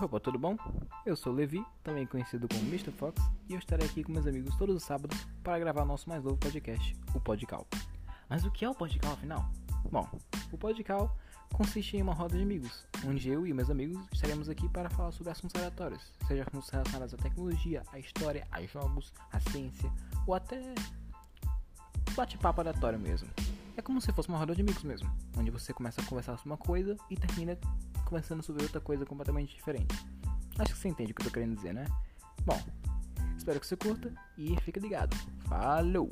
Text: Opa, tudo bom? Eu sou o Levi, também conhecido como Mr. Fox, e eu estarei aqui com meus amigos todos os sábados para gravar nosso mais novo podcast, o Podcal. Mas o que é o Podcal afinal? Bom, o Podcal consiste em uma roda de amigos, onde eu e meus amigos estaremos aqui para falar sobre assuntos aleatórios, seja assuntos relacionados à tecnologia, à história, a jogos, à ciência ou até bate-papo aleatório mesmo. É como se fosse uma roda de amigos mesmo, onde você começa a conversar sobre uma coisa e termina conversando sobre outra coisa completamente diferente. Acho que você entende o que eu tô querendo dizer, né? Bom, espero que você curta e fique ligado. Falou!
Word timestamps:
Opa, 0.00 0.18
tudo 0.18 0.36
bom? 0.38 0.56
Eu 1.06 1.14
sou 1.14 1.32
o 1.32 1.36
Levi, 1.36 1.64
também 1.84 2.04
conhecido 2.04 2.48
como 2.48 2.62
Mr. 2.62 2.90
Fox, 2.90 3.22
e 3.48 3.52
eu 3.52 3.60
estarei 3.60 3.86
aqui 3.86 4.02
com 4.02 4.10
meus 4.10 4.26
amigos 4.26 4.56
todos 4.56 4.74
os 4.74 4.82
sábados 4.82 5.16
para 5.40 5.56
gravar 5.56 5.84
nosso 5.84 6.08
mais 6.08 6.22
novo 6.24 6.36
podcast, 6.36 6.96
o 7.14 7.20
Podcal. 7.20 7.64
Mas 8.28 8.44
o 8.44 8.50
que 8.50 8.64
é 8.64 8.68
o 8.68 8.74
Podcal 8.74 9.12
afinal? 9.12 9.48
Bom, 9.92 10.08
o 10.50 10.58
Podcal 10.58 11.16
consiste 11.52 11.96
em 11.96 12.02
uma 12.02 12.12
roda 12.12 12.36
de 12.36 12.42
amigos, 12.42 12.88
onde 13.06 13.28
eu 13.28 13.46
e 13.46 13.54
meus 13.54 13.70
amigos 13.70 14.04
estaremos 14.12 14.48
aqui 14.48 14.68
para 14.68 14.90
falar 14.90 15.12
sobre 15.12 15.30
assuntos 15.30 15.54
aleatórios, 15.54 16.02
seja 16.26 16.42
assuntos 16.42 16.70
relacionados 16.70 17.14
à 17.14 17.16
tecnologia, 17.16 17.84
à 17.92 17.98
história, 18.00 18.48
a 18.50 18.60
jogos, 18.66 19.12
à 19.32 19.38
ciência 19.38 19.92
ou 20.26 20.34
até 20.34 20.74
bate-papo 22.16 22.60
aleatório 22.60 22.98
mesmo. 22.98 23.28
É 23.76 23.82
como 23.82 24.00
se 24.00 24.12
fosse 24.12 24.28
uma 24.28 24.38
roda 24.38 24.56
de 24.56 24.62
amigos 24.62 24.82
mesmo, 24.82 25.08
onde 25.38 25.52
você 25.52 25.72
começa 25.72 26.00
a 26.00 26.04
conversar 26.04 26.36
sobre 26.36 26.50
uma 26.50 26.58
coisa 26.58 26.96
e 27.08 27.16
termina 27.16 27.56
conversando 28.04 28.42
sobre 28.42 28.62
outra 28.62 28.80
coisa 28.80 29.04
completamente 29.04 29.54
diferente. 29.54 29.94
Acho 30.58 30.72
que 30.72 30.78
você 30.78 30.88
entende 30.88 31.12
o 31.12 31.14
que 31.14 31.22
eu 31.22 31.26
tô 31.26 31.32
querendo 31.32 31.56
dizer, 31.56 31.74
né? 31.74 31.84
Bom, 32.44 32.60
espero 33.36 33.58
que 33.58 33.66
você 33.66 33.76
curta 33.76 34.12
e 34.38 34.56
fique 34.60 34.78
ligado. 34.78 35.16
Falou! 35.48 36.10